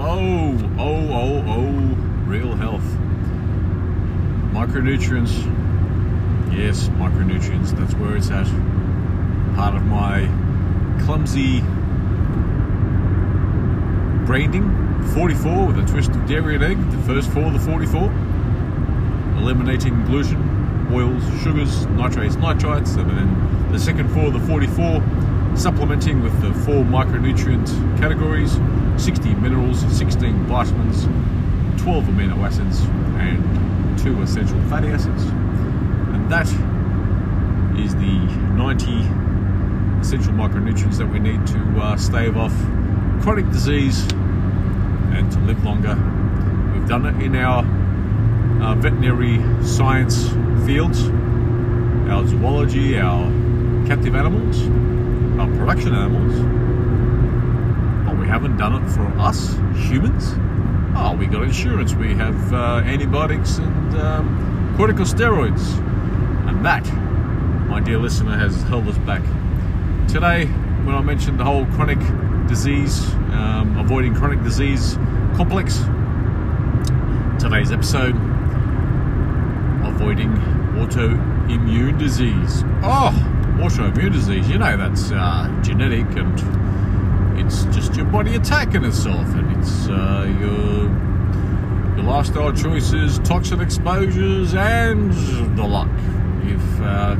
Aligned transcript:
Oh, 0.00 0.56
oh, 0.78 1.08
oh, 1.10 1.44
oh, 1.48 1.70
Real 2.24 2.54
Health. 2.54 2.84
Micronutrients. 4.52 5.34
Yes, 6.56 6.88
micronutrients. 6.90 7.76
That's 7.76 7.94
where 7.94 8.16
it's 8.16 8.30
at. 8.30 8.46
Part 9.56 9.74
of 9.74 9.82
my 9.86 10.26
clumsy 11.04 11.62
branding. 14.24 14.70
44 15.14 15.66
with 15.66 15.78
a 15.80 15.86
twist 15.90 16.10
of 16.10 16.28
dairy 16.28 16.54
and 16.54 16.62
egg. 16.62 16.90
The 16.92 16.98
first 16.98 17.28
four, 17.30 17.50
the 17.50 17.58
44. 17.58 18.02
Eliminating 19.38 20.04
gluten, 20.04 20.88
oils, 20.92 21.24
sugars, 21.42 21.86
nitrates, 21.86 22.36
nitrites, 22.36 22.96
and 22.96 23.10
then 23.10 23.72
the 23.72 23.80
second 23.80 24.08
four, 24.10 24.30
the 24.30 24.38
44 24.46 25.02
supplementing 25.58 26.22
with 26.22 26.40
the 26.40 26.54
four 26.64 26.84
micronutrient 26.84 27.66
categories 27.98 28.60
60 28.96 29.34
minerals, 29.34 29.80
16 29.96 30.44
vitamins, 30.44 31.04
12 31.82 32.04
amino 32.04 32.36
acids, 32.44 32.80
and 33.18 33.98
two 33.98 34.22
essential 34.22 34.60
fatty 34.62 34.88
acids. 34.88 35.24
And 35.24 36.30
that 36.30 36.46
is 37.78 37.94
the 37.94 38.18
90 38.54 40.00
essential 40.00 40.32
micronutrients 40.32 40.98
that 40.98 41.06
we 41.06 41.18
need 41.18 41.44
to 41.48 41.58
uh, 41.80 41.96
stave 41.96 42.36
off 42.36 42.54
chronic 43.22 43.50
disease 43.50 44.02
and 45.12 45.30
to 45.32 45.38
live 45.40 45.62
longer. 45.64 45.94
We've 46.72 46.88
done 46.88 47.06
it 47.06 47.20
in 47.22 47.34
our 47.34 47.64
uh, 48.62 48.74
veterinary 48.76 49.38
science 49.64 50.28
fields, 50.66 51.08
our 52.08 52.26
zoology, 52.26 52.98
our 52.98 53.24
captive 53.86 54.14
animals 54.14 54.87
our 55.40 55.48
production 55.56 55.94
animals, 55.94 56.34
but 58.06 58.18
we 58.18 58.26
haven't 58.26 58.56
done 58.56 58.82
it 58.82 58.88
for 58.90 59.06
us, 59.18 59.54
humans. 59.74 60.34
Oh, 60.96 61.14
we 61.18 61.26
got 61.26 61.42
insurance, 61.44 61.94
we 61.94 62.14
have 62.14 62.52
uh, 62.52 62.82
antibiotics 62.84 63.58
and 63.58 63.94
um, 63.96 64.74
corticosteroids. 64.76 65.78
And 66.48 66.64
that, 66.64 66.84
my 67.68 67.80
dear 67.80 67.98
listener, 67.98 68.36
has 68.36 68.60
held 68.64 68.88
us 68.88 68.98
back. 68.98 69.22
Today, 70.08 70.46
when 70.84 70.94
I 70.94 71.00
mentioned 71.02 71.38
the 71.38 71.44
whole 71.44 71.66
chronic 71.66 71.98
disease, 72.48 73.12
um, 73.32 73.76
avoiding 73.78 74.14
chronic 74.14 74.42
disease 74.42 74.94
complex, 75.36 75.78
today's 77.38 77.70
episode, 77.70 78.16
avoiding 79.84 80.32
autoimmune 80.74 81.98
disease. 81.98 82.64
Oh, 82.82 83.12
autoimmune 83.58 84.12
disease, 84.12 84.48
you 84.48 84.58
know 84.58 84.76
that's 84.76 85.10
uh, 85.10 85.60
genetic 85.62 86.06
and 86.16 86.38
it's 87.38 87.64
just 87.66 87.94
your 87.94 88.06
body 88.06 88.34
attacking 88.34 88.84
itself, 88.84 89.26
and 89.34 89.56
it's 89.56 89.88
uh, 89.88 90.26
your 90.40 91.96
your 91.96 92.04
lifestyle 92.04 92.52
choices, 92.52 93.18
toxin 93.20 93.60
exposures, 93.60 94.54
and 94.54 95.12
the 95.56 95.64
luck. 95.64 95.88
You've 96.44 96.82
uh, 96.82 97.16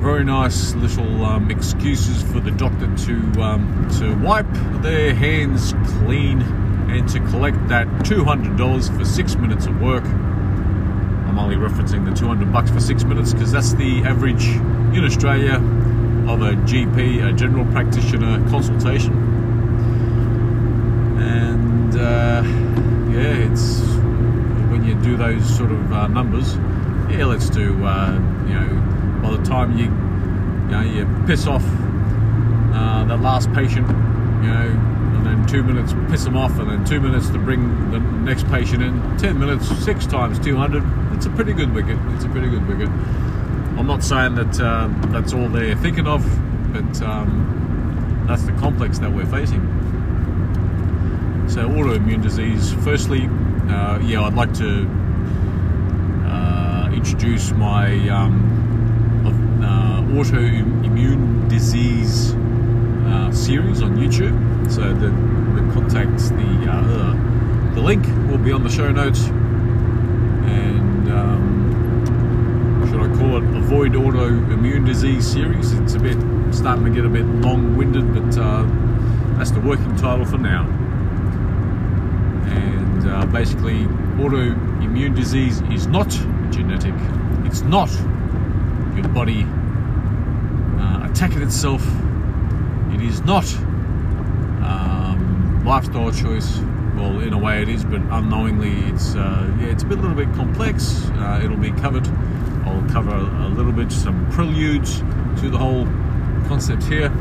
very 0.00 0.24
nice 0.24 0.74
little 0.74 1.24
um, 1.24 1.50
excuses 1.50 2.22
for 2.32 2.40
the 2.40 2.50
doctor 2.50 2.94
to 3.06 3.42
um, 3.42 3.88
to 3.98 4.14
wipe 4.16 4.52
their 4.82 5.14
hands 5.14 5.74
clean 6.00 6.42
and 6.90 7.08
to 7.10 7.20
collect 7.20 7.68
that 7.68 7.86
two 8.04 8.24
hundred 8.24 8.56
dollars 8.56 8.88
for 8.88 9.04
six 9.04 9.36
minutes 9.36 9.66
of 9.66 9.80
work. 9.80 10.04
I'm 10.04 11.38
only 11.38 11.56
referencing 11.56 12.04
the 12.04 12.14
200 12.14 12.52
bucks 12.52 12.70
for 12.70 12.78
six 12.78 13.04
minutes 13.04 13.32
because 13.32 13.52
that's 13.52 13.72
the 13.72 14.02
average 14.02 14.44
in 14.94 15.04
Australia 15.04 15.54
of 16.28 16.42
a 16.42 16.52
GP, 16.66 17.26
a 17.26 17.32
general 17.32 17.64
practitioner 17.72 18.48
consultation. 18.50 19.12
And 21.18 21.96
uh, 21.96 22.42
yeah, 23.10 23.50
it's 23.50 23.80
when 24.70 24.84
you 24.84 24.94
do 24.96 25.16
those 25.16 25.44
sort 25.56 25.72
of 25.72 25.92
uh, 25.92 26.06
numbers, 26.08 26.54
yeah, 27.10 27.24
let's 27.24 27.48
do, 27.48 27.84
uh, 27.84 28.12
you 28.46 28.54
know, 28.54 29.20
by 29.22 29.36
the 29.36 29.42
time 29.44 29.78
you, 29.78 29.84
you 29.84 30.70
know, 30.70 30.80
you 30.82 31.26
piss 31.26 31.46
off 31.46 31.64
uh, 32.74 33.04
the 33.04 33.16
last 33.16 33.52
patient, 33.52 33.88
you 33.88 34.50
know, 34.50 34.68
and 35.16 35.26
then 35.26 35.46
two 35.46 35.62
minutes 35.62 35.94
piss 36.10 36.24
them 36.24 36.36
off, 36.36 36.58
and 36.58 36.70
then 36.70 36.84
two 36.84 37.00
minutes 37.00 37.28
to 37.30 37.38
bring 37.38 37.90
the 37.90 37.98
next 37.98 38.46
patient 38.48 38.82
in. 38.82 39.18
Ten 39.18 39.38
minutes, 39.38 39.68
six 39.84 40.06
times 40.06 40.38
two 40.38 40.56
hundred. 40.56 40.84
It's 41.16 41.26
a 41.26 41.30
pretty 41.30 41.52
good 41.52 41.72
wicket. 41.74 41.98
It's 42.14 42.24
a 42.24 42.28
pretty 42.28 42.48
good 42.48 42.66
wicket. 42.66 42.90
I'm 43.78 43.86
not 43.86 44.02
saying 44.04 44.34
that 44.36 44.60
uh, 44.60 44.88
that's 45.06 45.32
all 45.32 45.48
they're 45.48 45.76
thinking 45.76 46.06
of, 46.06 46.22
but 46.72 47.02
um, 47.02 48.24
that's 48.26 48.44
the 48.44 48.52
complex 48.52 48.98
that 48.98 49.12
we're 49.12 49.26
facing. 49.26 49.60
So 51.48 51.68
autoimmune 51.68 52.22
disease. 52.22 52.72
Firstly, 52.84 53.28
uh, 53.68 53.98
yeah, 54.00 54.22
I'd 54.22 54.34
like 54.34 54.54
to 54.54 54.86
uh, 56.26 56.90
introduce 56.92 57.50
my 57.52 58.08
um, 58.08 59.62
uh, 59.62 60.02
autoimmune 60.16 61.48
disease 61.48 62.32
uh, 62.32 63.32
series 63.32 63.82
on 63.82 63.96
YouTube. 63.96 64.70
So 64.70 64.92
the, 64.94 65.08
the 65.60 65.72
contact, 65.74 66.18
the 66.18 66.70
uh, 66.70 67.74
the 67.74 67.80
link 67.80 68.06
will 68.30 68.38
be 68.38 68.52
on 68.52 68.62
the 68.62 68.70
show 68.70 68.90
notes. 68.92 69.24
And 70.44 71.10
um, 71.10 72.86
should 72.88 73.00
I 73.00 73.08
Autoimmune 73.90 74.86
Disease 74.86 75.26
Series? 75.26 75.72
It's 75.72 75.94
a 75.94 75.98
bit 75.98 76.16
starting 76.54 76.84
to 76.84 76.90
get 76.90 77.04
a 77.04 77.08
bit 77.08 77.24
long-winded, 77.24 78.14
but 78.14 78.38
uh, 78.40 78.64
that's 79.36 79.50
the 79.50 79.60
working 79.60 79.96
title 79.96 80.24
for 80.24 80.38
now. 80.38 80.66
And 82.46 83.08
uh, 83.08 83.26
basically, 83.26 83.86
autoimmune 84.18 85.16
disease 85.16 85.60
is 85.62 85.88
not 85.88 86.08
genetic. 86.50 86.94
It's 87.44 87.62
not 87.62 87.90
your 88.94 89.08
body 89.08 89.44
uh, 90.78 91.10
attacking 91.10 91.42
itself. 91.42 91.84
It 92.92 93.02
is 93.02 93.22
not 93.22 93.52
um, 94.62 95.62
lifestyle 95.64 96.12
choice. 96.12 96.60
Well, 96.94 97.18
in 97.20 97.32
a 97.32 97.38
way 97.38 97.62
it 97.62 97.68
is, 97.68 97.84
but 97.84 98.00
unknowingly 98.10 98.78
it's 98.92 99.16
uh, 99.16 99.52
yeah, 99.58 99.68
it's 99.68 99.82
a 99.82 99.86
bit, 99.86 99.98
a 99.98 100.02
little 100.02 100.16
bit 100.16 100.32
complex. 100.34 101.08
Uh, 101.14 101.40
it'll 101.42 101.56
be 101.56 101.72
covered. 101.72 102.06
I'll 102.72 102.88
cover 102.88 103.14
a, 103.14 103.48
little 103.48 103.72
bit 103.72 103.92
some 103.92 104.30
preludes 104.30 105.00
to 105.40 105.50
the 105.50 105.58
whole 105.58 105.84
concept 106.48 106.84
here, 106.84 107.12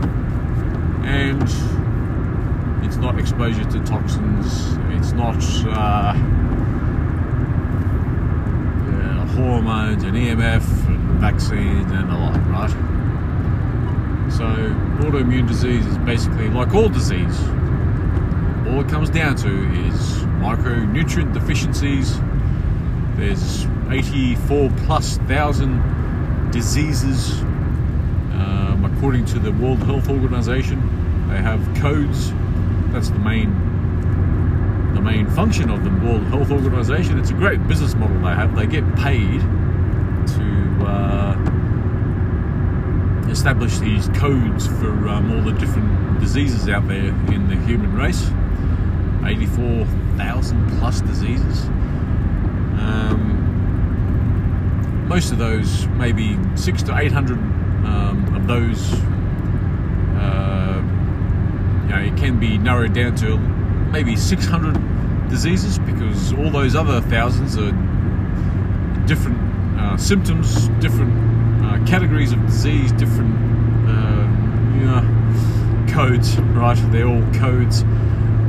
and 1.03 1.43
it's 2.85 2.95
not 2.95 3.19
exposure 3.19 3.65
to 3.65 3.79
toxins. 3.83 4.75
It's 4.95 5.11
not 5.11 5.35
uh, 5.67 6.13
yeah, 8.87 9.27
hormones 9.35 10.03
and 10.03 10.15
EMF 10.15 10.87
and 10.87 11.19
vaccines 11.19 11.91
and 11.91 12.09
a 12.09 12.17
lot, 12.17 12.37
right? 12.47 12.71
So, 14.31 14.45
autoimmune 15.03 15.47
disease 15.47 15.85
is 15.85 15.97
basically 15.99 16.47
like 16.49 16.73
all 16.73 16.87
disease. 16.87 17.39
All 18.67 18.79
it 18.79 18.87
comes 18.87 19.09
down 19.09 19.35
to 19.37 19.49
is 19.85 20.23
micronutrient 20.39 21.33
deficiencies. 21.33 22.17
There's 23.17 23.67
84 23.91 24.71
plus 24.85 25.17
thousand 25.19 25.81
diseases, 26.51 27.41
um, 28.31 28.89
according 28.93 29.25
to 29.25 29.39
the 29.39 29.51
World 29.53 29.83
Health 29.83 30.09
Organization. 30.09 30.79
They 31.29 31.37
have 31.37 31.61
codes. 31.77 32.31
That's 32.91 33.09
the 33.09 33.19
main 33.19 33.49
the 34.93 35.01
main 35.01 35.27
function 35.29 35.69
of 35.69 35.83
the 35.83 35.89
World 36.05 36.23
Health 36.23 36.51
Organization. 36.51 37.19
It's 37.19 37.31
a 37.31 37.33
great 37.33 37.65
business 37.67 37.95
model 37.95 38.17
they 38.19 38.35
have. 38.35 38.55
They 38.55 38.67
get 38.67 38.85
paid 38.95 39.41
to. 39.41 40.85
Uh, 40.85 41.57
establish 43.31 43.77
these 43.79 44.09
codes 44.09 44.67
for 44.67 45.07
um, 45.07 45.31
all 45.31 45.41
the 45.41 45.57
different 45.57 46.19
diseases 46.19 46.67
out 46.67 46.85
there 46.87 47.07
in 47.33 47.47
the 47.47 47.55
human 47.65 47.95
race 47.95 48.29
84,000 49.25 50.79
plus 50.79 51.01
diseases. 51.01 51.65
Um, 52.77 53.30
most 55.11 55.33
of 55.33 55.37
those, 55.37 55.87
maybe 55.87 56.39
six 56.55 56.81
to 56.83 56.97
800 56.97 57.33
um, 57.33 58.33
of 58.33 58.47
those, 58.47 58.93
uh, 60.17 60.81
you 61.83 61.89
know, 61.89 61.99
it 61.99 62.15
can 62.15 62.39
be 62.39 62.57
narrowed 62.57 62.93
down 62.93 63.13
to 63.13 63.37
maybe 63.91 64.15
600 64.15 65.29
diseases 65.29 65.77
because 65.79 66.31
all 66.35 66.49
those 66.49 66.77
other 66.77 67.01
thousands 67.01 67.57
are 67.57 67.73
different 69.05 69.37
uh, 69.77 69.97
symptoms, 69.97 70.69
different 70.79 71.11
uh, 71.65 71.85
categories 71.85 72.31
of 72.31 72.45
disease, 72.45 72.93
different 72.93 73.35
uh, 73.89 74.23
you 74.79 74.85
know, 74.85 75.85
codes, 75.91 76.37
right? 76.39 76.79
They're 76.89 77.09
all 77.09 77.33
codes. 77.33 77.81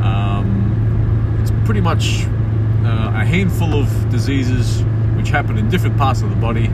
Um, 0.00 1.40
it's 1.42 1.50
pretty 1.64 1.80
much 1.80 2.22
uh, 2.84 3.20
a 3.20 3.24
handful 3.24 3.74
of 3.74 4.10
diseases 4.10 4.84
which 5.22 5.30
happen 5.30 5.56
in 5.56 5.70
different 5.70 5.96
parts 5.96 6.20
of 6.20 6.30
the 6.30 6.36
body. 6.36 6.68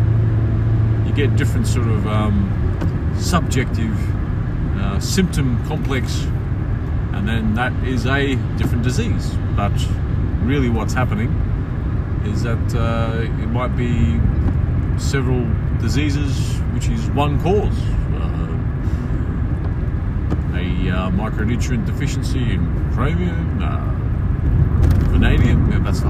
You 1.06 1.12
get 1.14 1.36
different 1.36 1.66
sort 1.66 1.86
of 1.86 2.06
um, 2.06 3.14
subjective 3.18 3.94
uh, 4.78 4.98
symptom 5.00 5.62
complex 5.66 6.24
and 7.12 7.28
then 7.28 7.52
that 7.54 7.74
is 7.86 8.06
a 8.06 8.36
different 8.56 8.84
disease. 8.84 9.34
But 9.54 9.72
really, 10.40 10.70
what's 10.70 10.94
happening 10.94 11.28
is 12.24 12.42
that 12.44 12.74
uh, 12.74 13.20
it 13.20 13.48
might 13.48 13.76
be 13.76 14.18
several 14.98 15.46
diseases, 15.78 16.58
which 16.72 16.88
is 16.88 17.10
one 17.10 17.38
cause. 17.42 17.78
Uh, 18.14 18.48
a 20.56 20.90
uh, 20.90 21.10
micronutrient 21.10 21.84
deficiency 21.84 22.52
in 22.52 22.92
chromium, 22.94 23.62
uh, 23.62 23.76
vanadium, 25.10 25.84
that's 25.84 26.00
the 26.00 26.08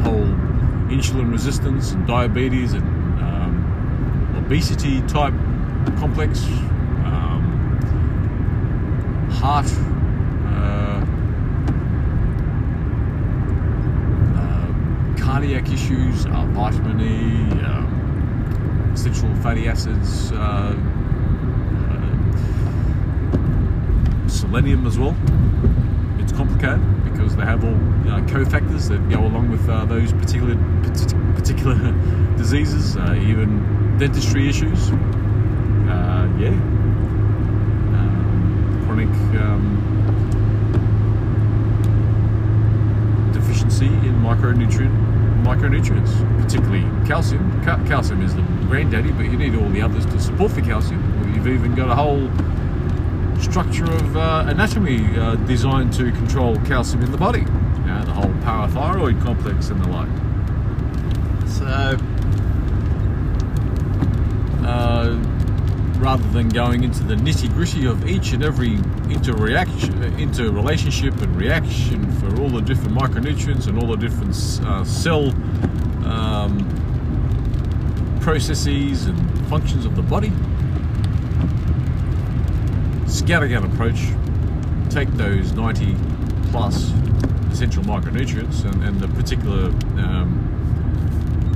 insulin 0.99 1.31
resistance 1.31 1.93
and 1.93 2.05
diabetes 2.09 2.73
and 2.73 2.83
um, 3.21 4.35
obesity 4.37 5.01
type 5.03 5.33
complex, 5.97 6.45
um, 7.07 7.79
heart. 9.31 9.71
uh, 10.49 11.01
uh, 14.37 15.17
Cardiac 15.17 15.71
issues, 15.71 16.27
uh, 16.27 16.45
vitamin 16.53 17.01
E, 17.01 17.65
um, 17.65 18.91
essential 18.93 19.33
fatty 19.37 19.69
acids, 19.69 20.33
uh, 20.33 20.75
selenium 24.27 24.85
as 24.85 24.99
well. 24.99 25.15
It's 26.19 26.33
complicated 26.33 26.98
because 27.19 27.35
they 27.35 27.45
have 27.45 27.65
all 27.65 27.75
uh, 27.75 28.21
cofactors 28.27 28.89
that 28.89 29.09
go 29.11 29.19
along 29.19 29.51
with 29.51 29.69
uh, 29.69 29.85
those 29.87 30.13
particular 30.13 30.55
particular 31.35 31.75
diseases, 32.37 32.97
uh, 32.97 33.19
even 33.21 33.99
dentistry 33.99 34.49
issues. 34.49 34.91
Uh, 34.91 36.31
yeah, 36.39 36.51
um, 37.99 38.83
chronic 38.87 39.09
um, 39.43 39.75
deficiency 43.33 43.87
in 43.87 44.15
micronutrient 44.23 44.95
micronutrients, 45.43 46.15
particularly 46.41 46.85
calcium. 47.09 47.65
Ca- 47.65 47.83
calcium 47.87 48.23
is 48.23 48.37
the 48.37 48.43
granddaddy, 48.69 49.11
but 49.11 49.23
you 49.23 49.37
need 49.37 49.57
all 49.57 49.69
the 49.71 49.83
others 49.83 50.07
to 50.07 50.21
support 50.21 50.55
the 50.55 50.63
calcium. 50.63 51.03
You've 51.35 51.49
even 51.49 51.75
got 51.75 51.91
a 51.91 51.97
whole 51.97 52.29
structure 53.41 53.85
of 53.85 54.17
uh, 54.17 54.45
anatomy 54.47 55.17
uh, 55.17 55.37
designed 55.47 55.93
to 55.95 56.11
control 56.13 56.57
calcium 56.61 57.03
in 57.03 57.13
the 57.13 57.19
body. 57.19 57.41
You 57.41 57.85
know, 57.87 58.05
the 58.05 58.13
whole 58.13 58.33
parathyroid 58.43 59.23
complex 59.23 59.71
and 59.71 59.83
the 59.83 59.89
like. 59.89 60.09
So, 61.49 61.97
uh, 64.67 65.17
rather 65.99 66.29
than 66.29 66.49
going 66.49 66.85
into 66.85 67.03
the 67.03 67.15
nitty 67.15 67.53
gritty 67.53 67.87
of 67.87 68.07
each 68.09 68.33
and 68.33 68.45
every 68.45 68.75
interreaction, 69.11 70.03
interrelationship 70.19 71.21
and 71.21 71.37
reaction 71.37 72.11
for 72.13 72.41
all 72.41 72.49
the 72.49 72.61
different 72.61 72.97
micronutrients 72.97 73.67
and 73.67 73.83
all 73.83 73.89
the 73.89 73.97
different 73.97 74.35
uh, 74.65 74.85
cell 74.85 75.31
um, 76.07 76.59
processes 78.21 79.07
and 79.07 79.49
functions 79.49 79.85
of 79.85 79.97
the 79.97 80.03
body, 80.03 80.33
scattergun 83.09 83.65
approach, 83.73 84.01
take 84.93 85.11
those 85.17 85.53
90 85.53 85.97
plus 86.51 86.93
essential 87.51 87.83
micronutrients 87.85 88.65
and, 88.65 88.85
and 88.85 89.01
the 89.01 89.09
particular 89.09 89.71
um, 89.99 90.45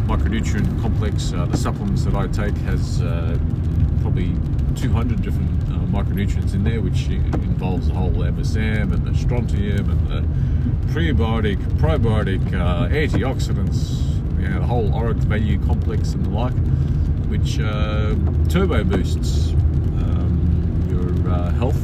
micronutrient 0.06 0.80
complex, 0.80 1.32
uh, 1.34 1.44
the 1.44 1.56
supplements 1.56 2.04
that 2.04 2.14
I 2.14 2.26
take 2.28 2.56
has 2.64 3.02
uh, 3.02 3.38
probably 4.00 4.34
200 4.76 5.22
different 5.22 5.62
uh, 5.64 5.76
micronutrients 5.92 6.54
in 6.54 6.64
there, 6.64 6.80
which 6.80 7.08
involves 7.08 7.88
the 7.88 7.94
whole 7.94 8.12
MSM 8.12 8.92
and 8.92 9.04
the 9.04 9.14
strontium 9.14 9.90
and 9.90 10.08
the 10.08 10.92
prebiotic, 10.92 11.58
probiotic, 11.76 12.40
uh, 12.54 12.88
antioxidants, 12.88 14.00
you 14.40 14.48
know, 14.48 14.58
the 14.58 14.66
whole 14.66 14.90
ORAC 14.90 15.16
value 15.16 15.58
complex 15.66 16.14
and 16.14 16.24
the 16.24 16.30
like, 16.30 16.54
which 17.28 17.60
uh, 17.60 18.14
turbo 18.48 18.84
boosts 18.84 19.54
uh, 21.32 21.50
health 21.52 21.80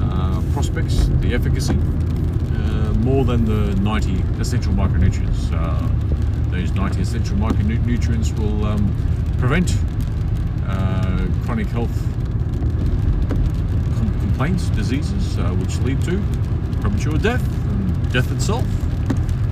uh, 0.00 0.42
prospects, 0.54 1.08
the 1.20 1.34
efficacy, 1.34 1.74
uh, 1.74 2.94
more 2.94 3.24
than 3.24 3.44
the 3.44 3.74
90 3.82 4.40
essential 4.40 4.72
micronutrients. 4.72 5.52
Uh, 5.52 6.50
those 6.50 6.72
90 6.72 7.02
essential 7.02 7.36
micronutrients 7.36 8.36
will 8.38 8.64
um, 8.64 8.94
prevent 9.38 9.76
uh, 10.66 11.26
chronic 11.44 11.66
health 11.66 11.94
com- 13.98 14.16
complaints, 14.20 14.70
diseases, 14.70 15.36
which 15.58 15.78
lead 15.80 16.00
to 16.02 16.22
premature 16.80 17.18
death 17.18 17.46
and 17.70 18.12
death 18.12 18.30
itself 18.32 18.64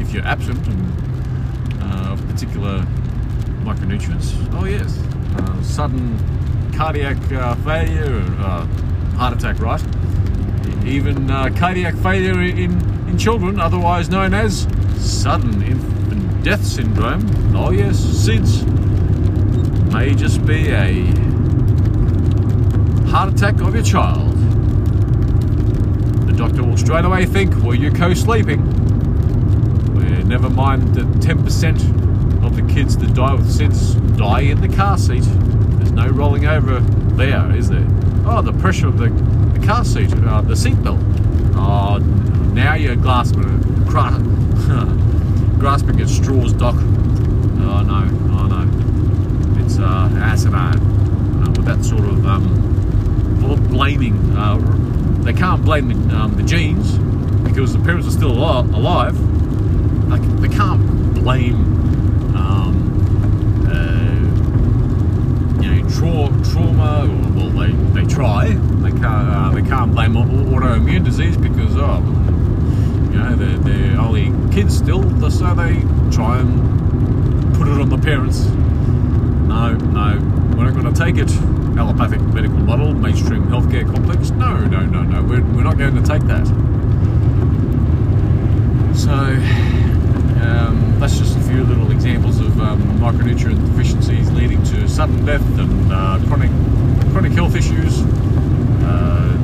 if 0.00 0.14
you're 0.14 0.24
absent 0.24 0.58
of 1.82 2.26
particular 2.28 2.86
micronutrients. 3.64 4.32
Oh 4.54 4.64
yes, 4.64 4.98
sudden 5.66 6.16
cardiac 6.72 7.16
uh, 7.32 7.54
failure, 7.56 8.24
uh, 8.38 8.66
heart 9.16 9.36
attack, 9.36 9.58
right? 9.60 9.82
Even 10.84 11.30
uh, 11.30 11.48
cardiac 11.56 11.94
failure 11.96 12.40
in, 12.42 12.72
in 13.08 13.18
children, 13.18 13.60
otherwise 13.60 14.08
known 14.08 14.34
as 14.34 14.66
sudden 14.96 15.62
infant 15.62 16.42
death 16.42 16.64
syndrome. 16.64 17.24
Oh 17.54 17.70
yes, 17.70 17.96
SIDS 17.96 18.64
may 19.92 20.14
just 20.14 20.44
be 20.44 20.70
a 20.70 21.04
heart 23.08 23.32
attack 23.32 23.60
of 23.60 23.74
your 23.74 23.84
child. 23.84 24.32
The 26.26 26.32
doctor 26.32 26.64
will 26.64 26.76
straight 26.76 27.04
away 27.04 27.26
think, 27.26 27.54
well, 27.62 27.74
you're 27.74 27.94
co-sleeping. 27.94 28.64
Well, 29.94 30.26
never 30.26 30.50
mind 30.50 30.94
that 30.94 31.06
10% 31.20 32.44
of 32.44 32.56
the 32.56 32.62
kids 32.72 32.96
that 32.96 33.14
die 33.14 33.34
with 33.34 33.46
SIDS 33.46 34.16
die 34.16 34.40
in 34.40 34.60
the 34.60 34.68
car 34.68 34.98
seat. 34.98 35.24
No 35.92 36.08
rolling 36.08 36.46
over 36.46 36.80
there, 36.80 37.54
is 37.54 37.68
there? 37.68 37.86
Oh, 38.24 38.40
the 38.42 38.52
pressure 38.54 38.88
of 38.88 38.98
the, 38.98 39.08
the 39.58 39.66
car 39.66 39.84
seat, 39.84 40.12
uh, 40.12 40.40
the 40.40 40.54
seatbelt. 40.54 41.00
Oh, 41.54 41.98
now 42.54 42.74
you're 42.74 42.96
grasping, 42.96 43.60
gra- 43.84 44.18
grasping 45.58 46.00
at 46.00 46.08
straws, 46.08 46.52
Doc. 46.52 46.74
Oh 46.76 47.82
no, 47.82 48.08
oh 48.32 48.46
no. 48.46 49.62
It's 49.64 49.78
uh, 49.78 50.08
asinine 50.16 50.78
uh, 50.78 51.50
with 51.50 51.66
that 51.66 51.84
sort 51.84 52.04
of 52.04 52.26
um, 52.26 52.62
blaming. 53.68 54.36
Uh, 54.36 54.58
they 55.22 55.32
can't 55.32 55.64
blame 55.64 55.88
the, 55.88 56.16
um, 56.16 56.36
the 56.36 56.42
genes 56.42 56.98
because 57.44 57.72
the 57.72 57.78
parents 57.80 58.06
are 58.06 58.12
still 58.12 58.32
alive. 58.32 59.18
Like 60.08 60.22
they 60.40 60.48
can't 60.48 61.14
blame 61.14 61.91
tra- 65.92 66.52
trauma. 66.52 67.06
Well, 67.34 67.50
they, 67.50 67.72
they 68.00 68.06
try. 68.06 68.48
They 68.48 68.90
can't 68.90 69.04
uh, 69.04 69.50
they 69.54 69.62
can't 69.62 69.92
blame 69.92 70.16
au- 70.16 70.24
autoimmune 70.24 71.04
disease 71.04 71.36
because 71.36 71.76
oh 71.76 71.98
you 73.12 73.18
know 73.18 73.36
they're, 73.36 73.58
they're 73.58 74.00
only 74.00 74.32
kids 74.52 74.76
still, 74.76 75.02
so 75.30 75.54
they 75.54 75.80
try 76.10 76.38
and 76.40 77.54
put 77.54 77.68
it 77.68 77.80
on 77.80 77.88
the 77.88 77.98
parents. 77.98 78.46
No, 79.48 79.74
no, 79.74 80.18
we're 80.56 80.64
not 80.64 80.74
going 80.74 80.92
to 80.92 80.98
take 80.98 81.16
it. 81.16 81.30
Allopathic 81.78 82.20
medical 82.20 82.58
model, 82.58 82.92
mainstream 82.94 83.44
healthcare 83.44 83.84
complex. 83.84 84.30
No, 84.30 84.58
no, 84.58 84.80
no, 84.80 85.02
no. 85.02 85.22
We're, 85.22 85.42
we're 85.42 85.62
not 85.62 85.78
going 85.78 85.94
to 85.94 86.02
take 86.02 86.22
that. 86.22 86.46
So 88.94 89.10
um, 89.10 90.96
that's 91.00 91.18
just 91.18 91.36
a 91.36 91.40
few 91.40 91.64
little 91.64 91.90
examples 91.90 92.40
of 92.40 92.60
um, 92.60 92.82
micronutrient 93.00 93.58
to 93.58 93.72
sudden 94.92 95.24
death 95.24 95.40
and 95.58 95.90
uh, 95.90 96.18
chronic 96.28 96.50
chronic 97.12 97.32
health 97.32 97.56
issues. 97.56 98.02
Uh, 98.84 99.38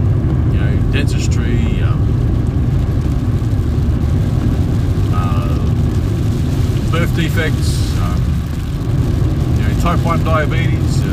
you 0.52 0.58
know, 0.60 0.92
dentistry. 0.92 1.80
Um, 1.80 2.00
uh, 5.14 6.90
birth 6.90 7.16
defects. 7.16 7.96
Um, 7.98 8.20
you 9.56 9.62
know, 9.62 9.80
type 9.80 10.04
1 10.04 10.22
diabetes, 10.24 11.02
uh, 11.02 11.06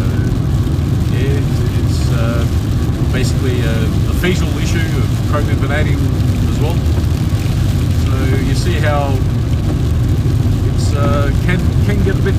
yeah, 1.14 1.40
it's, 1.80 2.12
uh, 2.12 3.12
basically 3.14 3.62
a, 3.62 3.84
a 4.12 4.14
fetal 4.20 4.50
issue 4.58 4.80
of 5.00 5.30
chromium 5.32 5.58
vanadium 5.60 6.02
as 6.50 6.60
well. 6.60 6.76
So 8.04 8.36
you 8.44 8.54
see 8.54 8.74
how 8.74 9.16
it's 10.74 10.94
uh, 10.94 11.32
can 11.46 11.60
can 11.86 12.04
get 12.04 12.20
a 12.20 12.22
bit 12.22 12.36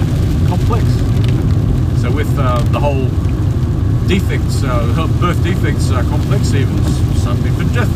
complex. 0.46 0.84
So 2.06 2.12
with 2.12 2.38
uh, 2.38 2.60
the 2.70 2.78
whole 2.78 3.08
defects, 4.06 4.62
uh, 4.62 5.08
birth 5.20 5.42
defects 5.42 5.90
uh, 5.90 6.02
complex, 6.08 6.54
even 6.54 6.78
something 7.16 7.52
for 7.54 7.64
death. 7.74 7.90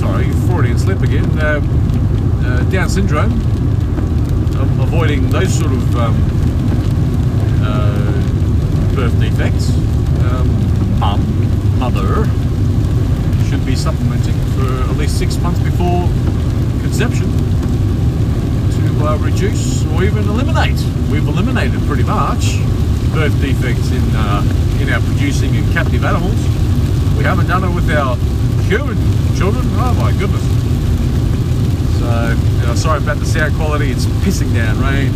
Sorry, 0.00 0.28
Freudian 0.48 0.76
slip 0.76 1.00
again. 1.02 1.28
Down 1.36 2.88
syndrome. 2.90 3.30
Um, 4.58 4.80
avoiding 4.80 5.30
those 5.30 5.54
sort 5.56 5.70
of 5.70 5.96
um, 5.96 6.16
birth 8.96 9.16
defects. 9.20 9.70
Um, 10.24 10.98
mum, 10.98 11.78
mother 11.78 12.24
should 13.48 13.64
be 13.64 13.76
supplementing 13.76 14.34
for 14.56 14.90
at 14.90 14.96
least 14.96 15.20
six 15.20 15.36
months 15.38 15.60
before 15.60 16.08
conception 16.80 17.30
uh, 19.00 19.18
reduce 19.18 19.84
or 19.92 20.04
even 20.04 20.28
eliminate. 20.28 20.78
We've 21.10 21.26
eliminated 21.26 21.80
pretty 21.82 22.04
much 22.04 22.58
birth 23.12 23.34
defects 23.40 23.90
in 23.90 24.04
uh, 24.14 24.42
in 24.80 24.90
our 24.90 25.00
producing 25.00 25.56
and 25.56 25.72
captive 25.72 26.04
animals. 26.04 26.36
We 27.16 27.24
haven't 27.24 27.46
done 27.46 27.64
it 27.64 27.74
with 27.74 27.90
our 27.90 28.16
human 28.66 28.98
children. 29.36 29.64
Oh 29.78 29.94
my 29.98 30.12
goodness. 30.18 30.42
So, 31.98 32.36
you 32.60 32.66
know, 32.66 32.74
sorry 32.74 32.98
about 32.98 33.18
the 33.18 33.24
sound 33.24 33.54
quality. 33.54 33.90
It's 33.90 34.04
pissing 34.26 34.52
down 34.54 34.80
rain. 34.80 35.12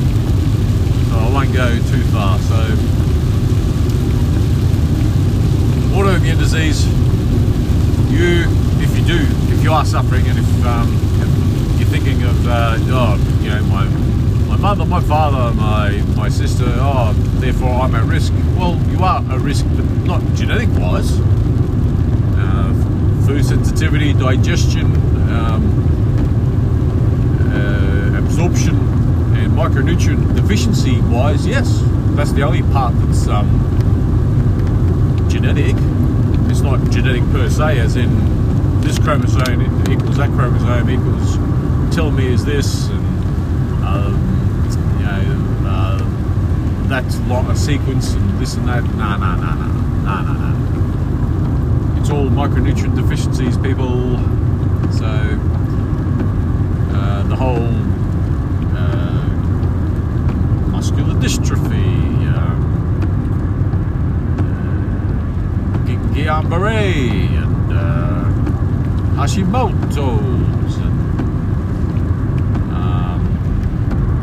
So 1.10 1.18
I 1.18 1.30
won't 1.32 1.52
go 1.52 1.68
too 1.68 2.02
far. 2.14 2.38
So, 2.38 2.54
autoimmune 5.92 6.38
disease. 6.38 6.86
You, 8.12 8.46
if 8.80 8.96
you 8.96 9.04
do, 9.04 9.18
if 9.52 9.62
you 9.62 9.72
are 9.72 9.84
suffering, 9.84 10.26
and 10.28 10.38
if, 10.38 10.66
um, 10.66 11.07
thinking 11.88 12.22
of, 12.22 12.46
uh, 12.46 12.76
oh, 12.78 13.40
you 13.40 13.48
know, 13.48 13.62
my 13.64 13.84
my 14.46 14.56
mother, 14.56 14.84
my 14.84 15.00
father, 15.00 15.54
my 15.54 16.02
my 16.16 16.28
sister, 16.28 16.66
oh, 16.66 17.12
therefore 17.40 17.70
I'm 17.80 17.94
at 17.94 18.04
risk. 18.04 18.32
Well, 18.56 18.78
you 18.90 18.98
are 19.02 19.22
at 19.22 19.40
risk, 19.40 19.64
but 19.74 19.84
not 20.04 20.22
genetic 20.34 20.68
wise. 20.78 21.18
Uh, 22.36 22.74
food 23.26 23.44
sensitivity, 23.44 24.12
digestion, 24.12 24.86
um, 25.30 25.62
uh, 27.52 28.18
absorption, 28.18 28.76
and 29.36 29.52
micronutrient 29.52 30.36
deficiency 30.36 31.00
wise, 31.02 31.46
yes, 31.46 31.82
that's 32.16 32.32
the 32.32 32.42
only 32.42 32.62
part 32.64 32.94
that's 32.98 33.26
um, 33.28 33.48
genetic. 35.30 35.76
It's 36.50 36.60
not 36.60 36.90
genetic 36.90 37.22
per 37.30 37.48
se, 37.48 37.78
as 37.78 37.96
in 37.96 38.80
this 38.82 38.98
chromosome 38.98 39.62
equals 39.90 40.16
that 40.18 40.30
chromosome 40.30 40.90
equals 40.90 41.38
telomere 41.90 42.30
is 42.32 42.44
this, 42.44 42.88
and 42.88 43.06
um, 43.84 44.14
you 44.98 45.04
know 45.04 45.68
uh, 45.68 45.98
that's 46.88 47.18
lot 47.28 47.50
a 47.50 47.56
sequence 47.56 48.14
and 48.14 48.38
this 48.38 48.54
and 48.56 48.68
that. 48.68 48.84
Nah, 48.96 49.16
nah, 49.16 49.36
nah, 49.36 49.54
nah, 49.54 49.66
nah, 50.02 50.22
nah, 50.22 50.32
nah. 50.32 52.00
It's 52.00 52.10
all 52.10 52.26
micronutrient 52.26 52.96
deficiencies, 52.96 53.56
people. 53.58 54.18
So 54.92 55.06
uh, 56.94 57.22
the 57.28 57.36
whole 57.36 57.74
uh, 58.76 59.22
muscular 60.70 61.14
dystrophy. 61.14 61.86
Um, 62.36 62.64
Guillain-Barré 66.18 66.82
and 67.42 67.72
uh, 67.72 68.24
Hashimoto's 69.22 70.76
and 70.76 70.98
um, 72.72 73.20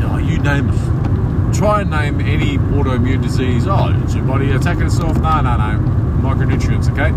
oh, 0.04 0.18
you 0.18 0.35
name. 0.46 1.52
Try 1.52 1.80
and 1.80 1.90
name 1.90 2.20
any 2.20 2.56
autoimmune 2.58 3.20
disease. 3.20 3.66
Oh, 3.66 3.88
is 4.06 4.14
your 4.14 4.24
body 4.24 4.52
attacking 4.52 4.86
itself? 4.86 5.16
No, 5.16 5.40
no, 5.40 5.56
no. 5.56 5.78
Micronutrients, 6.22 6.88
okay? 6.92 7.10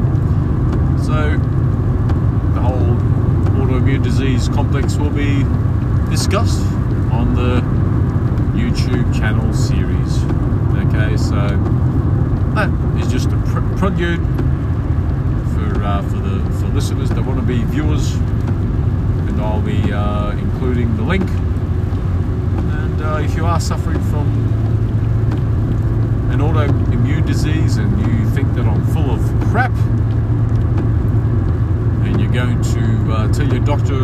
So 1.04 1.38
the 2.54 2.62
whole 2.62 2.96
autoimmune 3.62 4.04
disease 4.04 4.50
complex 4.50 4.96
will 4.96 5.12
be 5.12 5.44
discussed 6.10 6.66
on 7.12 7.36
the 7.36 7.62
YouTube 8.58 9.14
channel 9.14 9.54
series. 9.54 10.24
Okay, 10.88 11.16
so 11.16 11.36
that 12.56 12.70
is 13.00 13.12
just 13.12 13.28
a 13.28 13.38
pr- 13.52 13.78
prelude 13.78 14.20
for 15.54 15.84
uh, 15.84 16.02
for 16.04 16.18
the 16.18 16.40
for 16.60 16.68
listeners 16.70 17.10
that 17.10 17.24
want 17.24 17.40
to 17.40 17.46
be 17.46 17.64
viewers, 17.66 18.16
and 18.16 19.40
I'll 19.40 19.62
be 19.62 19.92
uh, 19.92 20.32
including 20.32 20.96
the 20.98 21.04
link. 21.04 21.30
And 23.00 23.08
uh, 23.08 23.20
if 23.20 23.34
you 23.38 23.46
are 23.46 23.62
suffering 23.62 24.02
from 24.10 24.28
an 26.32 26.40
autoimmune 26.40 27.26
disease 27.26 27.78
and 27.78 27.98
you 28.02 28.30
think 28.32 28.54
that 28.56 28.66
I'm 28.66 28.86
full 28.88 29.10
of 29.10 29.22
crap, 29.52 29.72
and 32.04 32.20
you're 32.20 32.30
going 32.30 32.62
to 32.62 33.14
uh, 33.14 33.32
tell 33.32 33.48
your 33.48 33.64
doctor 33.64 33.96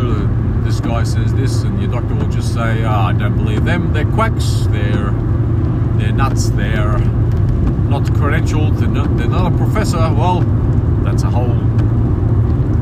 this 0.62 0.80
guy 0.80 1.02
says 1.02 1.34
this, 1.34 1.62
and 1.62 1.78
your 1.78 1.90
doctor 1.90 2.14
will 2.14 2.30
just 2.30 2.54
say, 2.54 2.84
oh, 2.84 2.90
"I 2.90 3.12
don't 3.12 3.36
believe 3.36 3.66
them. 3.66 3.92
They're 3.92 4.10
quacks. 4.12 4.66
They're 4.70 5.10
they're 5.98 6.12
nuts. 6.12 6.48
They're 6.48 6.96
not 6.96 8.04
credentialed. 8.04 8.78
They're 8.78 8.88
not, 8.88 9.14
they're 9.18 9.28
not 9.28 9.52
a 9.52 9.56
professor." 9.58 9.98
Well, 9.98 10.40
that's 11.04 11.22
a 11.22 11.28
whole 11.28 11.54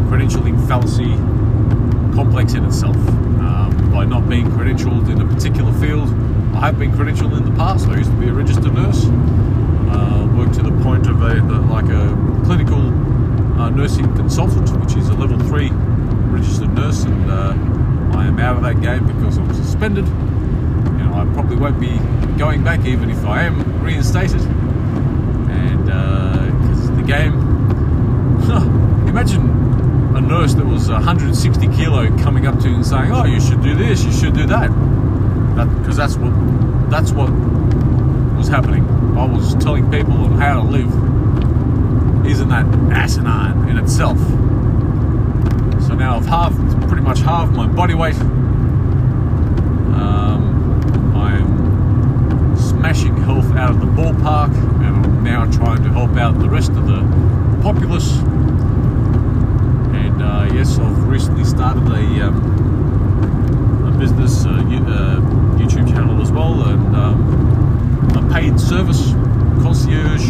credentialing 0.09 0.65
fallacy 0.69 1.17
complex 2.15 2.55
in 2.55 2.65
itself. 2.65 2.97
By 4.05 4.11
not 4.11 4.29
being 4.29 4.51
credentialed 4.51 5.09
in 5.09 5.19
a 5.23 5.25
particular 5.25 5.73
field, 5.81 6.11
I 6.55 6.67
have 6.67 6.79
been 6.79 6.93
credentialed 6.93 7.39
in 7.39 7.47
the 7.47 7.57
past. 7.57 7.89
I 7.89 7.97
used 7.97 8.11
to 8.11 8.17
be 8.19 8.29
a 8.29 8.35
registered 8.35 8.75
nurse. 8.75 9.07
Uh, 9.07 10.31
worked 10.37 10.53
to 10.57 10.63
the 10.63 10.79
point 10.83 11.07
of 11.07 11.23
a 11.23 11.37
the, 11.37 11.61
like 11.73 11.87
a 11.87 12.13
clinical 12.45 12.81
uh, 13.59 13.71
nursing 13.71 14.15
consultant, 14.15 14.69
which 14.79 14.95
is 14.95 15.09
a 15.09 15.15
level 15.15 15.39
three 15.49 15.71
registered 15.71 16.75
nurse, 16.75 17.05
and 17.05 17.31
uh, 17.31 17.55
I 18.19 18.27
am 18.27 18.39
out 18.41 18.57
of 18.59 18.63
that 18.65 18.83
game 18.83 19.07
because 19.07 19.39
I'm 19.39 19.55
suspended. 19.55 20.07
You 20.07 21.05
know, 21.05 21.15
I 21.15 21.25
probably 21.33 21.57
won't 21.57 21.81
be 21.81 21.97
going 22.37 22.63
back 22.63 22.85
even 22.85 23.09
if 23.09 23.25
I 23.25 23.45
am 23.45 23.83
reinstated. 23.83 24.43
And 25.49 25.87
because 25.87 26.91
the 26.91 27.05
game, 27.05 27.33
imagine 29.09 29.64
a 30.15 30.21
nurse 30.21 30.55
that 30.55 30.65
was 30.65 30.89
160 30.89 31.69
kilo 31.69 32.07
coming 32.19 32.47
up 32.47 32.59
to 32.61 32.69
you 32.69 32.77
and 32.77 32.87
saying, 32.87 33.11
"Oh, 33.13 33.25
you 33.25 33.41
should 33.41 33.63
do 33.63 33.75
this, 33.75 34.05
you 34.05 34.13
should 34.13 34.35
do 34.35 34.47
that," 34.47 34.69
because 35.79 35.97
that, 35.97 36.09
that's 36.09 36.17
what 36.17 36.91
that's 36.91 37.11
what 37.11 37.31
was 38.37 38.49
happening. 38.49 38.87
I 39.19 39.25
was 39.25 39.55
telling 39.57 39.91
people 39.91 40.13
on 40.13 40.39
how 40.39 40.63
to 40.63 40.69
live. 40.69 40.91
Isn't 42.27 42.49
that 42.49 42.67
asinine 42.93 43.69
in 43.69 43.77
itself? 43.77 44.19
So 45.87 45.95
now 45.95 46.17
I've 46.17 46.27
halved, 46.27 46.89
pretty 46.89 47.03
much 47.03 47.19
halved 47.21 47.55
my 47.55 47.67
body 47.67 47.95
weight. 47.95 48.19
Um, 49.95 51.13
I'm 51.15 52.57
smashing 52.57 53.17
health 53.17 53.51
out 53.57 53.71
of 53.71 53.81
the 53.81 53.87
ballpark, 53.87 54.55
and 54.85 55.07
I'm 55.07 55.25
now 55.25 55.51
trying 55.51 55.83
to 55.83 55.91
help 55.91 56.17
out 56.17 56.39
the 56.39 56.49
rest 56.49 56.71
of 56.71 56.87
the 56.87 57.03
populace. 57.63 58.13
Uh, 60.45 60.53
yes, 60.53 60.79
I've 60.79 61.09
recently 61.09 61.43
started 61.43 61.85
a, 61.89 62.27
um, 62.27 63.87
a 63.89 63.99
business 63.99 64.45
uh, 64.45 64.51
uh, 64.51 65.21
YouTube 65.57 65.89
channel 65.89 66.21
as 66.21 66.31
well, 66.31 66.69
and 66.69 66.95
um, 66.95 68.11
a 68.15 68.35
paid 68.35 68.61
service 68.61 69.13
concierge 69.63 70.27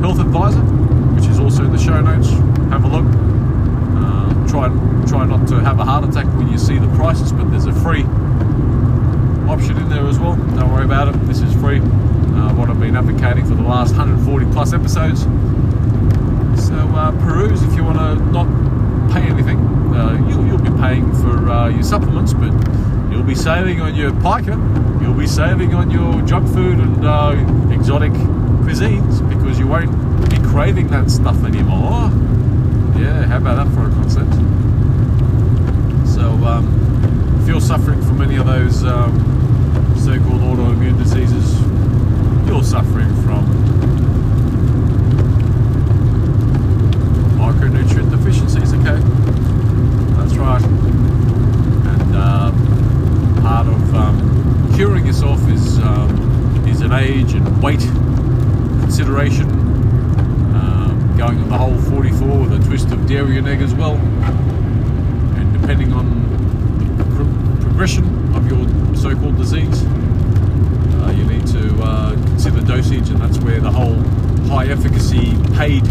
health 0.00 0.18
advisor, 0.18 0.58
which 1.14 1.26
is 1.26 1.38
also 1.38 1.64
in 1.64 1.70
the 1.70 1.78
show 1.78 2.00
notes. 2.00 2.30
Have 2.70 2.84
a 2.84 2.88
look. 2.88 3.06
Uh, 3.94 4.48
try 4.48 4.68
try 5.06 5.24
not 5.24 5.46
to 5.46 5.60
have 5.60 5.78
a 5.78 5.84
heart 5.84 6.08
attack 6.08 6.26
when 6.36 6.50
you 6.50 6.58
see 6.58 6.78
the 6.78 6.92
prices, 6.96 7.30
but 7.32 7.48
there's 7.48 7.66
a 7.66 7.72
free 7.72 8.02
option 9.48 9.76
in 9.76 9.88
there 9.88 10.08
as 10.08 10.18
well. 10.18 10.34
Don't 10.34 10.72
worry 10.72 10.84
about 10.84 11.14
it. 11.14 11.26
This 11.28 11.42
is 11.42 11.54
free. 11.54 11.78
Uh, 11.78 12.52
what 12.54 12.68
I've 12.68 12.80
been 12.80 12.96
advocating 12.96 13.46
for 13.46 13.54
the 13.54 13.62
last 13.62 13.94
140 13.94 14.46
plus 14.46 14.72
episodes. 14.72 15.22
So 16.66 16.74
uh, 16.74 17.12
peruse 17.22 17.62
if 17.62 17.76
you 17.76 17.84
want 17.84 17.98
to 17.98 18.16
not 18.32 18.48
pay 19.12 19.22
anything. 19.28 19.58
Uh, 19.94 20.14
you'll, 20.26 20.46
you'll, 20.46 20.58
be 20.58 20.70
paying 20.80 21.12
for 21.16 21.50
uh, 21.50 21.68
supplements, 22.32 22.64
but 22.68 23.12
you'll 23.12 23.22
be 23.22 23.34
saving 23.34 23.80
on 23.80 23.94
your 23.94 24.12
pica. 24.12 24.56
You'll 25.00 25.14
be 25.14 25.26
saving 25.26 25.74
on 25.74 25.90
your 25.90 26.22
junk 26.22 26.48
food 26.52 26.78
and 26.78 27.04
uh, 27.04 27.32
exotic 27.70 28.12
cuisines 28.62 29.26
because 29.28 29.58
you 29.58 29.66
won't 29.66 30.30
be 30.30 30.38
craving 30.38 30.88
that 30.88 31.10
stuff 31.10 31.42
anymore. 31.44 32.10
Yeah, 33.00 33.24
how 33.26 33.38
about 33.38 33.64
that 33.64 33.74
for 33.74 33.88
a 33.88 33.90
concept? 33.90 34.32
So, 36.08 36.30
um, 36.46 37.38
if 37.40 37.48
you're 37.48 37.60
suffering 37.60 38.02
from 38.02 38.22
any 38.22 38.36
of 38.36 38.46
those 38.46 38.84
um, 38.84 39.18
so-called 39.96 40.40
autoimmune 40.42 40.98
diseases, 40.98 41.60
you're 42.46 42.62
suffering 42.62 43.08
from 43.22 43.46
micronutrient 47.38 48.10
deficiencies. 48.10 48.72
Okay, 48.74 49.00
that's 50.16 50.34
right. 50.34 50.91
Uh, 53.42 53.48
part 53.48 53.66
of 53.66 53.94
um, 53.94 54.74
curing 54.76 55.06
yourself 55.06 55.40
is 55.50 55.78
um, 55.80 56.68
is 56.68 56.80
an 56.80 56.92
age 56.92 57.34
and 57.34 57.62
weight 57.62 57.80
consideration. 58.80 59.48
Um, 60.54 61.14
going 61.18 61.38
on 61.38 61.48
the 61.48 61.58
whole 61.58 61.76
44 61.90 62.38
with 62.38 62.52
a 62.52 62.64
twist 62.64 62.90
of 62.92 63.06
dairy 63.06 63.38
egg 63.38 63.60
as 63.60 63.74
well. 63.74 63.94
And 65.36 65.60
depending 65.60 65.92
on 65.92 66.06
the 66.98 67.04
pro- 67.04 67.62
progression 67.62 68.04
of 68.34 68.48
your 68.48 68.64
so-called 68.96 69.36
disease, 69.36 69.82
uh, 69.84 71.12
you 71.16 71.24
need 71.24 71.46
to 71.48 71.82
uh, 71.82 72.12
consider 72.12 72.60
dosage, 72.60 73.10
and 73.10 73.20
that's 73.20 73.38
where 73.38 73.60
the 73.60 73.70
whole 73.70 73.98
high 74.48 74.66
efficacy 74.66 75.36
paid 75.54 75.84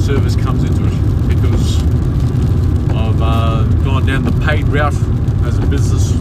service 0.00 0.36
comes 0.36 0.64
into 0.64 0.86
it. 0.86 1.28
Because 1.28 1.82
I've 2.90 3.84
gone 3.84 4.06
down 4.06 4.22
the 4.22 4.44
paid 4.44 4.66
route 4.68 4.94
as 5.44 5.58
a 5.58 5.66
business, 5.66 6.12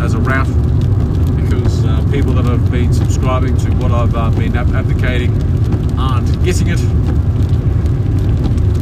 as 0.00 0.14
a 0.14 0.18
route, 0.18 0.46
because 1.36 1.84
uh, 1.84 2.06
people 2.10 2.32
that 2.34 2.44
have 2.44 2.70
been 2.70 2.92
subscribing 2.92 3.56
to 3.56 3.70
what 3.76 3.90
I've 3.92 4.14
uh, 4.14 4.30
been 4.30 4.56
advocating 4.56 5.32
aren't 5.98 6.42
getting 6.44 6.68
it. 6.68 6.80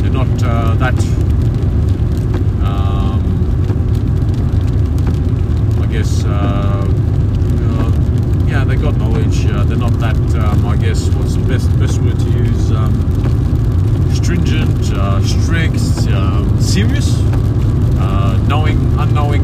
They're 0.00 0.10
not 0.10 0.42
uh, 0.42 0.74
that, 0.74 0.98
um, 2.64 3.22
I 5.82 5.86
guess, 5.86 6.24
uh, 6.24 6.86
uh, 7.70 8.46
yeah, 8.46 8.64
they 8.64 8.76
got 8.76 8.96
knowledge. 8.96 9.46
Uh, 9.46 9.64
they're 9.64 9.78
not 9.78 9.98
that, 10.00 10.16
um, 10.36 10.66
I 10.66 10.76
guess, 10.76 11.08
what's 11.10 11.34
the 11.36 11.44
best 11.46 11.70
best 11.78 12.00
word 12.02 12.18
to 12.18 12.30
use? 12.30 12.70
Um, 12.72 12.92
stringent, 14.12 14.84
strict, 15.24 16.08
um, 16.12 16.60
serious, 16.60 17.18
knowing, 18.48 18.78
unknowing, 18.98 19.42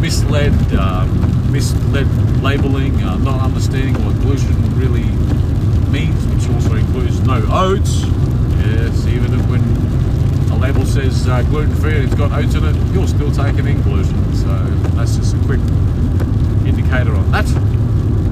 misled, 0.00 0.52
um, 0.74 1.52
misled 1.52 2.06
labeling, 2.42 3.02
uh, 3.02 3.16
not 3.18 3.40
understanding 3.40 3.94
what 4.04 4.18
gluten 4.20 4.56
really 4.78 5.04
means, 5.90 6.26
which 6.28 6.48
also 6.54 6.74
includes 6.74 7.20
no 7.20 7.44
oats. 7.50 8.02
Yes, 8.64 9.06
even 9.06 9.34
if 9.34 9.46
when 9.48 9.60
a 10.52 10.56
label 10.56 10.86
says 10.86 11.28
uh, 11.28 11.42
gluten 11.42 11.74
free 11.76 11.96
and 11.96 12.04
it's 12.04 12.14
got 12.14 12.32
oats 12.32 12.54
in 12.54 12.64
it, 12.64 12.94
you're 12.94 13.06
still 13.06 13.30
taking 13.30 13.66
in 13.66 13.82
gluten. 13.82 14.34
So 14.36 14.48
that's 14.96 15.16
just 15.16 15.34
a 15.34 15.38
quick 15.40 15.60
indicator 16.66 17.14
on 17.14 17.30
that. 17.32 17.46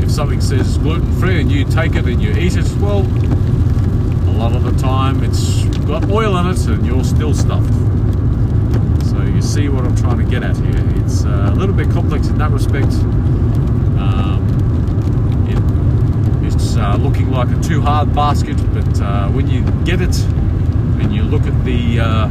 If 0.02 0.10
something 0.10 0.40
says 0.40 0.78
gluten 0.78 1.12
free 1.20 1.40
and 1.40 1.52
you 1.52 1.64
take 1.64 1.94
it 1.94 2.06
and 2.06 2.22
you 2.22 2.30
eat 2.30 2.56
it, 2.56 2.70
well, 2.78 3.00
a 3.00 4.34
lot 4.38 4.54
of 4.54 4.64
the 4.64 4.72
time 4.80 5.22
it's 5.22 5.64
got 5.86 6.08
oil 6.10 6.36
in 6.38 6.46
it 6.46 6.66
and 6.66 6.86
you're 6.86 7.04
still 7.04 7.34
stuffed. 7.34 7.97
You 9.38 9.42
see 9.42 9.68
what 9.68 9.84
I'm 9.84 9.94
trying 9.94 10.18
to 10.18 10.24
get 10.24 10.42
at 10.42 10.56
here. 10.56 10.82
It's 11.04 11.24
uh, 11.24 11.52
a 11.52 11.54
little 11.54 11.72
bit 11.72 11.88
complex 11.90 12.26
in 12.26 12.38
that 12.38 12.50
respect. 12.50 12.92
Um, 13.96 14.42
it, 15.48 16.52
it's 16.52 16.76
uh, 16.76 16.96
looking 16.96 17.30
like 17.30 17.48
a 17.48 17.60
too 17.60 17.80
hard 17.80 18.12
basket, 18.12 18.56
but 18.74 19.00
uh, 19.00 19.28
when 19.28 19.46
you 19.46 19.62
get 19.84 20.00
it 20.00 20.18
and 20.98 21.14
you 21.14 21.22
look 21.22 21.42
at 21.42 21.64
the 21.64 22.00
uh, 22.00 22.26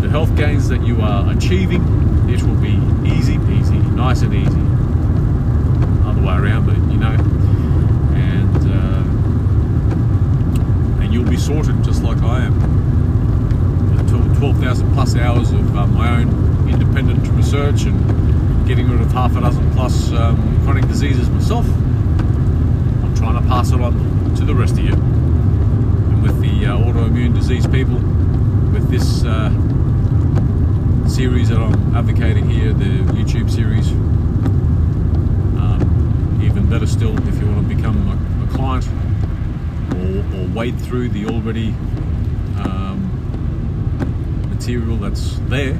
the 0.00 0.08
health 0.08 0.36
gains 0.36 0.68
that 0.68 0.86
you 0.86 1.00
are 1.00 1.32
achieving, 1.32 1.82
it 2.30 2.44
will 2.44 2.54
be 2.54 2.78
easy 3.04 3.38
peasy, 3.38 3.84
nice 3.96 4.22
and 4.22 4.32
easy. 4.32 4.62
Other 6.08 6.22
way 6.22 6.36
around, 6.36 6.66
but 6.66 6.76
you 6.92 6.98
know, 6.98 7.16
and 8.14 8.56
uh, 8.70 9.02
and 11.02 11.12
you'll 11.12 11.28
be 11.28 11.36
sorted 11.36 11.82
just 11.82 12.04
like 12.04 12.18
I 12.18 12.44
am. 12.44 12.97
12,000 14.38 14.94
plus 14.94 15.16
hours 15.16 15.50
of 15.50 15.76
uh, 15.76 15.84
my 15.88 16.20
own 16.20 16.68
independent 16.70 17.26
research 17.36 17.82
and 17.82 18.68
getting 18.68 18.88
rid 18.88 19.00
of 19.00 19.10
half 19.10 19.36
a 19.36 19.40
dozen 19.40 19.68
plus 19.72 20.12
um, 20.12 20.36
chronic 20.62 20.86
diseases 20.86 21.28
myself. 21.30 21.66
I'm 21.66 23.16
trying 23.16 23.42
to 23.42 23.48
pass 23.48 23.72
it 23.72 23.80
on 23.80 24.34
to 24.36 24.44
the 24.44 24.54
rest 24.54 24.74
of 24.74 24.84
you. 24.84 24.92
And 24.92 26.22
with 26.22 26.40
the 26.40 26.66
uh, 26.66 26.78
autoimmune 26.78 27.34
disease 27.34 27.66
people, 27.66 27.96
with 28.72 28.88
this 28.88 29.24
uh, 29.24 29.50
series 31.08 31.48
that 31.48 31.58
I'm 31.58 31.96
advocating 31.96 32.48
here, 32.48 32.72
the 32.72 33.02
YouTube 33.14 33.50
series, 33.50 33.90
um, 35.60 36.40
even 36.44 36.70
better 36.70 36.86
still, 36.86 37.18
if 37.26 37.40
you 37.40 37.46
want 37.48 37.68
to 37.68 37.74
become 37.74 37.96
a, 38.06 38.44
a 38.44 38.56
client 38.56 38.86
or, 39.96 40.38
or 40.38 40.46
wade 40.54 40.80
through 40.80 41.08
the 41.08 41.26
already 41.26 41.70
um, 42.60 42.87
material 44.58 44.96
that's 44.96 45.38
there 45.46 45.74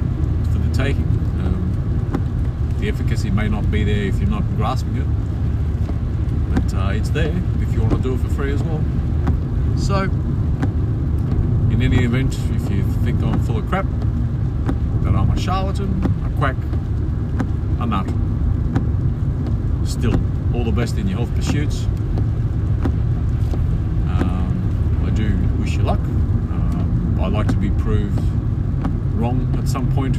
for 0.53 0.59
the 0.59 0.73
taking. 0.73 1.03
Um, 1.43 2.75
the 2.79 2.87
efficacy 2.87 3.29
may 3.29 3.49
not 3.49 3.69
be 3.69 3.83
there 3.83 4.05
if 4.05 4.19
you're 4.19 4.29
not 4.29 4.43
grasping 4.55 4.95
it, 4.95 6.53
but 6.53 6.73
uh, 6.73 6.91
it's 6.91 7.09
there 7.09 7.35
if 7.61 7.73
you 7.73 7.81
want 7.81 7.91
to 7.91 7.99
do 7.99 8.13
it 8.13 8.19
for 8.19 8.29
free 8.29 8.53
as 8.53 8.63
well. 8.63 8.81
So, 9.77 10.03
in 11.73 11.81
any 11.81 12.05
event, 12.05 12.33
if 12.51 12.71
you 12.71 12.83
think 13.03 13.21
I'm 13.21 13.43
full 13.43 13.57
of 13.57 13.67
crap, 13.67 13.85
that 15.03 15.13
I'm 15.13 15.29
a 15.29 15.37
charlatan, 15.37 16.01
a 16.25 16.29
quack, 16.37 16.55
a 17.81 17.85
nut, 17.85 18.07
still 19.85 20.15
all 20.55 20.63
the 20.63 20.71
best 20.71 20.97
in 20.97 21.05
your 21.09 21.17
health 21.17 21.35
pursuits. 21.35 21.83
Um, 24.07 25.03
I 25.05 25.09
do 25.09 25.37
wish 25.59 25.73
you 25.73 25.83
luck. 25.83 25.99
Um, 25.99 27.19
I 27.21 27.27
like 27.27 27.47
to 27.49 27.57
be 27.57 27.71
proved 27.71 28.38
wrong 29.19 29.53
at 29.57 29.67
some 29.67 29.91
point. 29.93 30.15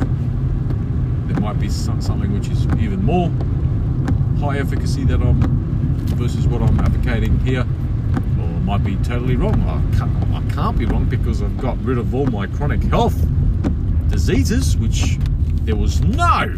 There 1.29 1.41
might 1.41 1.59
be 1.59 1.71
some, 1.71 2.01
something 2.03 2.33
which 2.33 2.49
is 2.49 2.67
even 2.79 3.03
more 3.03 3.31
high 4.39 4.59
efficacy 4.59 5.05
that 5.05 5.21
I'm 5.23 5.41
versus 6.17 6.47
what 6.47 6.61
I'm 6.61 6.79
advocating 6.81 7.39
here, 7.41 7.67
or 8.39 8.47
might 8.61 8.85
be 8.85 8.97
totally 8.97 9.37
wrong. 9.37 9.63
I 9.63 9.97
can't, 9.97 10.35
I 10.35 10.55
can't 10.55 10.79
be 10.79 10.85
wrong 10.85 11.07
because 11.07 11.43
I've 11.43 11.57
got 11.59 11.83
rid 11.83 11.99
of 11.99 12.15
all 12.15 12.27
my 12.27 12.47
chronic 12.47 12.83
health 12.83 13.17
diseases, 14.09 14.77
which 14.77 15.17
there 15.65 15.77
was 15.77 16.03
no, 16.03 16.55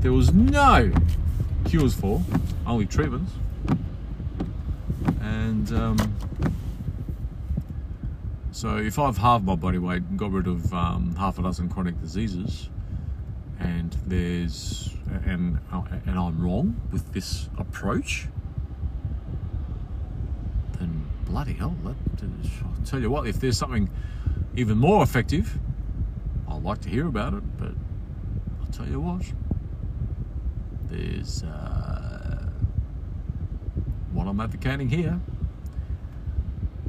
there 0.00 0.12
was 0.12 0.32
no 0.32 0.92
cures 1.64 1.94
for, 1.94 2.20
only 2.66 2.86
treatments, 2.86 3.32
and. 5.20 5.72
Um, 5.72 5.96
so 8.52 8.76
if 8.76 8.98
I've 8.98 9.16
halved 9.16 9.46
my 9.46 9.56
body 9.56 9.78
weight 9.78 10.02
and 10.02 10.18
got 10.18 10.30
rid 10.30 10.46
of 10.46 10.72
um, 10.74 11.16
half 11.16 11.38
a 11.38 11.42
dozen 11.42 11.70
chronic 11.70 11.98
diseases, 12.02 12.68
and 13.58 13.96
there's 14.06 14.94
and 15.24 15.58
and 16.06 16.18
I'm 16.18 16.38
wrong 16.38 16.78
with 16.92 17.14
this 17.14 17.48
approach, 17.56 18.28
then 20.78 21.06
bloody 21.24 21.54
hell, 21.54 21.74
let, 21.82 21.96
I'll 22.22 22.84
tell 22.84 23.00
you 23.00 23.10
what, 23.10 23.26
if 23.26 23.40
there's 23.40 23.56
something 23.56 23.88
even 24.54 24.76
more 24.76 25.02
effective, 25.02 25.58
I'd 26.46 26.62
like 26.62 26.82
to 26.82 26.90
hear 26.90 27.06
about 27.06 27.32
it. 27.32 27.42
But 27.56 27.72
I'll 28.60 28.70
tell 28.70 28.86
you 28.86 29.00
what, 29.00 29.22
there's 30.90 31.42
uh, 31.42 32.50
what 34.12 34.26
I'm 34.26 34.40
advocating 34.40 34.90
here 34.90 35.18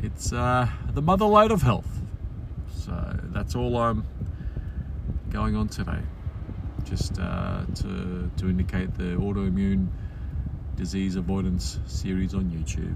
it's 0.04 0.34
uh, 0.34 0.68
the 0.94 1.02
mother 1.02 1.26
of 1.26 1.62
health. 1.62 1.88
So 2.76 2.92
that's 3.32 3.56
all 3.56 3.78
I'm 3.78 4.06
going 5.30 5.56
on 5.56 5.70
today. 5.70 6.00
Just 6.84 7.18
uh, 7.20 7.62
to, 7.76 8.30
to 8.38 8.50
indicate 8.50 8.94
the 8.96 9.16
autoimmune 9.16 9.88
disease 10.76 11.16
avoidance 11.16 11.80
series 11.88 12.34
on 12.34 12.52
YouTube. 12.52 12.96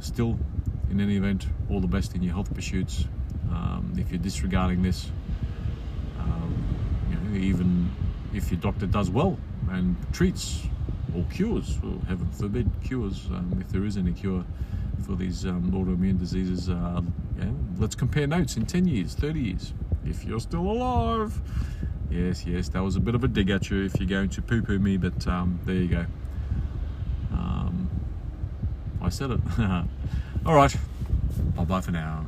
Still, 0.00 0.38
in 0.90 1.00
any 1.00 1.16
event, 1.16 1.46
all 1.70 1.80
the 1.80 1.86
best 1.86 2.14
in 2.14 2.22
your 2.22 2.34
health 2.34 2.54
pursuits. 2.54 3.06
Um, 3.50 3.94
if 3.96 4.10
you're 4.10 4.18
disregarding 4.18 4.82
this, 4.82 5.10
um, 6.18 6.54
you 7.08 7.16
know, 7.16 7.38
even 7.38 7.90
if 8.34 8.50
your 8.50 8.60
doctor 8.60 8.86
does 8.86 9.08
well 9.08 9.38
and 9.70 9.96
treats 10.12 10.62
or 11.16 11.24
cures, 11.32 11.78
or 11.82 11.94
heaven 12.06 12.30
forbid, 12.32 12.70
cures, 12.84 13.26
um, 13.28 13.56
if 13.60 13.70
there 13.70 13.84
is 13.84 13.96
any 13.96 14.12
cure 14.12 14.44
for 15.04 15.14
these 15.16 15.44
um, 15.44 15.70
autoimmune 15.72 16.18
diseases. 16.18 16.68
Uh, 16.68 17.02
let's 17.78 17.94
compare 17.94 18.26
notes 18.26 18.56
in 18.56 18.66
10 18.66 18.86
years, 18.86 19.14
30 19.14 19.40
years, 19.40 19.74
if 20.04 20.24
you're 20.24 20.40
still 20.40 20.70
alive. 20.70 21.40
Yes, 22.10 22.46
yes, 22.46 22.68
that 22.70 22.82
was 22.82 22.96
a 22.96 23.00
bit 23.00 23.14
of 23.14 23.24
a 23.24 23.28
dig 23.28 23.50
at 23.50 23.70
you 23.70 23.84
if 23.84 23.98
you're 23.98 24.08
going 24.08 24.28
to 24.30 24.42
poo 24.42 24.62
poo 24.62 24.78
me, 24.78 24.96
but 24.96 25.26
um, 25.26 25.58
there 25.64 25.74
you 25.74 25.88
go. 25.88 26.06
Um, 27.32 27.90
I 29.02 29.08
said 29.08 29.30
it. 29.32 29.40
All 30.46 30.54
right, 30.54 30.74
bye 31.56 31.64
bye 31.64 31.80
for 31.80 31.90
now. 31.90 32.26